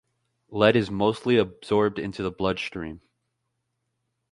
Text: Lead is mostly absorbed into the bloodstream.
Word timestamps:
Lead 0.49 0.75
is 0.75 0.89
mostly 0.89 1.37
absorbed 1.37 1.99
into 1.99 2.23
the 2.23 2.31
bloodstream. 2.31 3.01